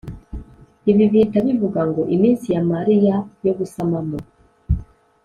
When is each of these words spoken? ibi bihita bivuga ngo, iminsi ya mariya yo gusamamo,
ibi 0.91 1.03
bihita 1.11 1.37
bivuga 1.47 1.81
ngo, 1.89 2.01
iminsi 2.15 2.45
ya 2.53 2.61
mariya 2.71 3.15
yo 3.45 3.53
gusamamo, 3.59 4.17